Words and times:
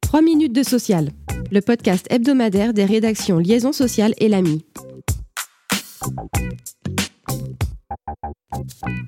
3 0.00 0.22
minutes 0.22 0.52
de 0.52 0.62
social, 0.62 1.10
le 1.50 1.60
podcast 1.60 2.06
hebdomadaire 2.10 2.72
des 2.72 2.84
rédactions 2.84 3.38
Liaison 3.38 3.72
sociale 3.72 4.14
et 4.18 4.28
l'AMI. 4.28 4.64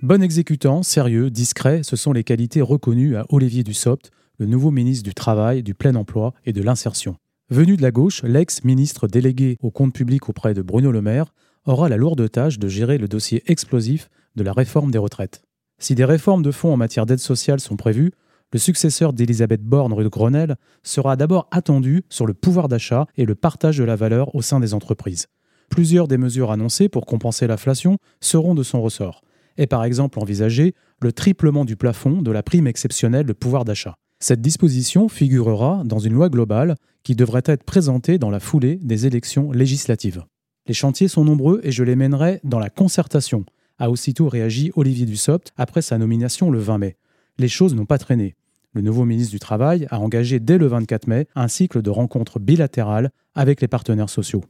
Bon 0.03 0.23
exécutant, 0.23 0.83
sérieux, 0.83 1.31
discret, 1.31 1.83
ce 1.83 1.97
sont 1.97 2.13
les 2.13 2.25
qualités 2.25 2.61
reconnues 2.61 3.17
à 3.17 3.27
Olivier 3.31 3.63
Dussopt, 3.63 4.11
le 4.39 4.47
nouveau 4.47 4.71
ministre 4.71 5.05
du 5.05 5.15
Travail, 5.15 5.63
du 5.63 5.75
Plein 5.75 5.95
Emploi 5.95 6.35
et 6.45 6.53
de 6.53 6.63
l'Insertion. 6.63 7.17
Venu 7.51 7.77
de 7.77 7.83
la 7.83 7.91
gauche, 7.91 8.23
l'ex-ministre 8.23 9.09
délégué 9.09 9.59
au 9.61 9.71
compte 9.71 9.95
public 9.95 10.29
auprès 10.29 10.55
de 10.55 10.63
Bruno 10.63 10.91
Le 10.91 11.03
Maire 11.03 11.35
aura 11.67 11.89
la 11.89 11.97
lourde 11.97 12.31
tâche 12.31 12.59
de 12.59 12.69
gérer 12.69 12.99
le 12.99 13.09
dossier 13.09 13.43
explosif 13.47 14.09
de 14.37 14.43
la 14.43 14.53
réforme 14.53 14.91
des 14.91 14.99
retraites. 14.99 15.43
Si 15.79 15.95
des 15.95 16.05
réformes 16.05 16.43
de 16.43 16.51
fonds 16.51 16.73
en 16.73 16.77
matière 16.77 17.07
d'aide 17.07 17.19
sociale 17.19 17.61
sont 17.61 17.77
prévues, 17.77 18.13
le 18.53 18.59
successeur 18.59 19.13
d'Elisabeth 19.13 19.63
Borne 19.63 19.95
rue 19.95 20.05
de 20.05 20.09
Grenelle 20.09 20.57
sera 20.83 21.17
d'abord 21.17 21.49
attendu 21.51 22.03
sur 22.11 22.27
le 22.27 22.35
pouvoir 22.35 22.69
d'achat 22.69 23.07
et 23.17 23.25
le 23.25 23.35
partage 23.35 23.79
de 23.79 23.85
la 23.85 23.97
valeur 23.97 24.35
au 24.35 24.43
sein 24.43 24.61
des 24.61 24.75
entreprises. 24.75 25.27
Plusieurs 25.71 26.07
des 26.07 26.19
mesures 26.19 26.51
annoncées 26.51 26.91
pour 26.91 27.07
compenser 27.07 27.47
l'inflation 27.47 27.97
seront 28.21 28.55
de 28.55 28.63
son 28.63 28.83
ressort, 28.83 29.23
et 29.57 29.67
par 29.67 29.85
exemple 29.85 30.19
envisager 30.19 30.75
le 31.01 31.13
triplement 31.13 31.65
du 31.65 31.77
plafond 31.77 32.21
de 32.21 32.31
la 32.31 32.43
prime 32.43 32.67
exceptionnelle 32.67 33.25
de 33.25 33.33
pouvoir 33.33 33.65
d'achat. 33.65 33.95
Cette 34.21 34.43
disposition 34.43 35.09
figurera 35.09 35.83
dans 35.85 35.99
une 35.99 36.13
loi 36.13 36.29
globale 36.29 36.77
qui 37.03 37.17
devrait 37.17 37.43
être 37.47 37.65
présentée 37.65 38.19
dans 38.19 38.31
la 38.31 38.39
foulée 38.39 38.77
des 38.77 39.07
élections 39.07 39.51
législatives. 39.51 40.25
Les 40.69 40.75
chantiers 40.75 41.09
sont 41.09 41.25
nombreux 41.25 41.61
et 41.65 41.73
je 41.73 41.83
les 41.83 41.97
mènerai 41.97 42.41
dans 42.45 42.61
la 42.61 42.71
concertation, 42.71 43.45
a 43.79 43.91
aussitôt 43.91 44.29
réagi 44.29 44.71
Olivier 44.77 45.07
Dussopt 45.07 45.53
après 45.57 45.83
sa 45.83 45.99
nomination 45.99 46.51
le 46.51 46.59
20 46.59 46.79
mai. 46.79 46.97
Les 47.39 47.49
choses 47.49 47.75
n'ont 47.75 47.87
pas 47.87 47.99
traîné. 47.99 48.37
Le 48.75 48.81
nouveau 48.81 49.05
ministre 49.05 49.33
du 49.33 49.39
Travail 49.39 49.87
a 49.91 50.01
engagé 50.01 50.41
dès 50.41 50.57
le 50.57 50.67
24 50.67 51.07
mai 51.07 51.27
un 51.35 51.47
cycle 51.49 51.83
de 51.83 51.91
rencontres 51.91 52.39
bilatérales 52.41 53.11
avec 53.35 53.61
les 53.61 53.69
partenaires 53.69 54.09
sociaux. 54.09 54.43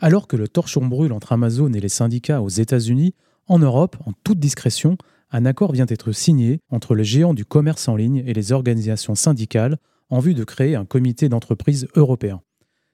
Alors 0.00 0.26
que 0.26 0.36
le 0.36 0.48
torchon 0.48 0.86
brûle 0.86 1.12
entre 1.12 1.32
Amazon 1.32 1.72
et 1.74 1.80
les 1.80 1.90
syndicats 1.90 2.40
aux 2.40 2.48
États-Unis, 2.48 3.14
en 3.48 3.58
Europe, 3.58 3.96
en 4.06 4.12
toute 4.24 4.38
discrétion, 4.38 4.96
un 5.30 5.44
accord 5.44 5.72
vient 5.72 5.84
d'être 5.84 6.12
signé 6.12 6.60
entre 6.70 6.94
le 6.94 7.02
géant 7.02 7.34
du 7.34 7.44
commerce 7.44 7.86
en 7.86 7.96
ligne 7.96 8.22
et 8.26 8.32
les 8.32 8.52
organisations 8.52 9.14
syndicales 9.14 9.76
en 10.08 10.20
vue 10.20 10.34
de 10.34 10.44
créer 10.44 10.74
un 10.74 10.86
comité 10.86 11.28
d'entreprise 11.28 11.86
européen. 11.96 12.40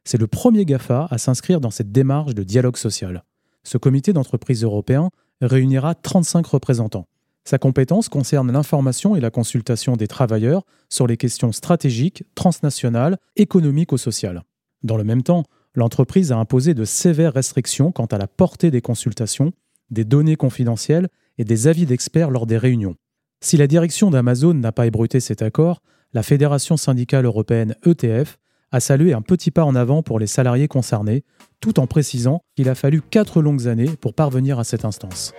C'est 0.02 0.18
le 0.18 0.26
premier 0.26 0.64
GAFA 0.64 1.06
à 1.10 1.18
s'inscrire 1.18 1.60
dans 1.60 1.70
cette 1.70 1.92
démarche 1.92 2.34
de 2.34 2.42
dialogue 2.42 2.76
social. 2.76 3.22
Ce 3.62 3.78
comité 3.78 4.12
d'entreprise 4.12 4.64
européen 4.64 5.10
réunira 5.40 5.94
35 5.94 6.44
représentants. 6.44 7.06
Sa 7.44 7.58
compétence 7.58 8.08
concerne 8.08 8.50
l'information 8.50 9.16
et 9.16 9.20
la 9.20 9.30
consultation 9.30 9.96
des 9.96 10.08
travailleurs 10.08 10.64
sur 10.88 11.06
les 11.06 11.18
questions 11.18 11.52
stratégiques, 11.52 12.24
transnationales, 12.34 13.18
économiques 13.36 13.92
ou 13.92 13.98
sociales. 13.98 14.42
Dans 14.82 14.96
le 14.96 15.04
même 15.04 15.22
temps, 15.22 15.44
l'entreprise 15.74 16.32
a 16.32 16.38
imposé 16.38 16.72
de 16.72 16.84
sévères 16.84 17.34
restrictions 17.34 17.92
quant 17.92 18.06
à 18.06 18.18
la 18.18 18.26
portée 18.26 18.70
des 18.70 18.80
consultations, 18.80 19.52
des 19.90 20.04
données 20.04 20.36
confidentielles 20.36 21.08
et 21.36 21.44
des 21.44 21.66
avis 21.66 21.84
d'experts 21.84 22.30
lors 22.30 22.46
des 22.46 22.56
réunions. 22.56 22.94
Si 23.42 23.58
la 23.58 23.66
direction 23.66 24.10
d'Amazon 24.10 24.54
n'a 24.54 24.72
pas 24.72 24.86
ébruté 24.86 25.20
cet 25.20 25.42
accord, 25.42 25.82
la 26.14 26.22
Fédération 26.22 26.78
syndicale 26.78 27.26
européenne 27.26 27.74
ETF 27.84 28.38
a 28.72 28.80
salué 28.80 29.12
un 29.12 29.20
petit 29.20 29.50
pas 29.50 29.64
en 29.64 29.74
avant 29.74 30.02
pour 30.02 30.18
les 30.18 30.26
salariés 30.26 30.68
concernés, 30.68 31.24
tout 31.60 31.78
en 31.78 31.86
précisant 31.86 32.40
qu'il 32.56 32.70
a 32.70 32.74
fallu 32.74 33.02
quatre 33.02 33.42
longues 33.42 33.68
années 33.68 33.90
pour 34.00 34.14
parvenir 34.14 34.58
à 34.58 34.64
cette 34.64 34.84
instance. 34.84 35.34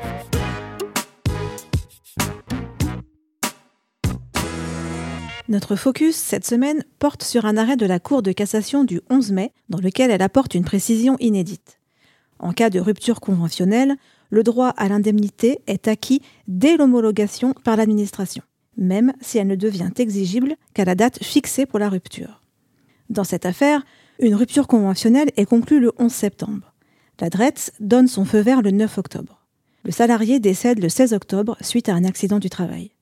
Notre 5.47 5.75
focus 5.75 6.15
cette 6.15 6.45
semaine 6.45 6.83
porte 6.97 7.23
sur 7.23 7.45
un 7.45 7.55
arrêt 7.55 7.77
de 7.77 7.85
la 7.85 7.99
Cour 7.99 8.23
de 8.23 8.31
cassation 8.31 8.83
du 8.83 9.01
11 9.11 9.31
mai 9.31 9.51
dans 9.69 9.79
lequel 9.79 10.09
elle 10.09 10.23
apporte 10.23 10.55
une 10.55 10.63
précision 10.63 11.17
inédite. 11.19 11.79
En 12.39 12.51
cas 12.51 12.71
de 12.71 12.79
rupture 12.79 13.21
conventionnelle, 13.21 13.95
le 14.31 14.41
droit 14.41 14.69
à 14.69 14.89
l'indemnité 14.89 15.59
est 15.67 15.87
acquis 15.87 16.23
dès 16.47 16.77
l'homologation 16.77 17.53
par 17.63 17.75
l'administration, 17.75 18.41
même 18.75 19.13
si 19.21 19.37
elle 19.37 19.45
ne 19.45 19.55
devient 19.55 19.91
exigible 19.97 20.55
qu'à 20.73 20.83
la 20.83 20.95
date 20.95 21.23
fixée 21.23 21.67
pour 21.67 21.77
la 21.77 21.89
rupture. 21.89 22.41
Dans 23.11 23.23
cette 23.23 23.45
affaire, 23.45 23.85
une 24.19 24.33
rupture 24.33 24.65
conventionnelle 24.65 25.29
est 25.37 25.45
conclue 25.45 25.79
le 25.79 25.91
11 25.99 26.11
septembre. 26.11 26.73
La 27.21 27.29
DRETS 27.29 27.71
donne 27.79 28.07
son 28.07 28.25
feu 28.25 28.39
vert 28.39 28.63
le 28.63 28.71
9 28.71 28.97
octobre. 28.97 29.45
Le 29.83 29.91
salarié 29.91 30.39
décède 30.39 30.79
le 30.79 30.89
16 30.89 31.13
octobre 31.13 31.55
suite 31.61 31.87
à 31.87 31.93
un 31.93 32.03
accident 32.03 32.39
du 32.39 32.49
travail. 32.49 32.94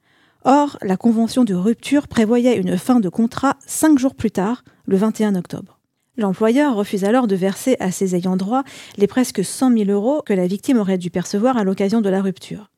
Or, 0.46 0.78
la 0.81 0.98
convention 0.98 1.46
de 1.46 1.54
rupture 1.54 2.09
prévoyait 2.09 2.58
une 2.58 2.78
fin 2.78 3.00
de 3.00 3.08
contrat 3.08 3.56
cinq 3.66 3.98
jours 3.98 4.14
plus 4.14 4.31
tard, 4.31 4.66
le 4.86 4.98
21 4.98 5.36
octobre. 5.36 5.80
L'employeur 6.18 6.76
refuse 6.76 7.06
alors 7.06 7.28
de 7.28 7.36
verser 7.36 7.78
à 7.80 7.92
ses 7.92 8.16
ayants 8.16 8.36
droit 8.36 8.64
les 8.98 9.08
presque 9.08 9.44
100 9.44 9.78
000 9.78 9.90
euros 9.90 10.22
que 10.26 10.34
la 10.34 10.46
victime 10.46 10.78
aurait 10.78 10.98
dû 10.98 11.09
percevoir 11.09 11.58
à 11.58 11.64
l'occasion 11.64 12.02
de 12.02 12.09
la 12.09 12.22
rupture. 12.22 12.70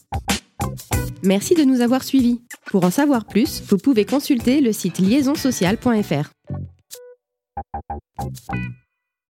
Merci 1.23 1.55
de 1.55 1.65
nous 1.65 1.81
avoir 1.81 2.05
suivis. 2.05 2.43
Pour 2.67 2.85
en 2.85 2.91
savoir 2.91 3.25
plus, 3.25 3.63
vous 3.69 3.79
pouvez 3.79 4.05
consulter 4.05 4.61
le 4.61 4.73
site 4.73 4.99
liaisonsocial.fr. 4.99 6.31